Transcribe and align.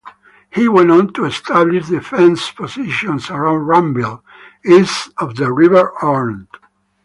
He 0.51 0.67
went 0.67 0.89
on 0.89 1.13
to 1.13 1.25
establish 1.25 1.89
defensive 1.89 2.55
positions 2.55 3.29
around 3.29 3.67
Ranville, 3.67 4.23
east 4.65 5.11
of 5.19 5.35
the 5.35 5.51
River 5.53 5.91
Orne. 6.01 6.47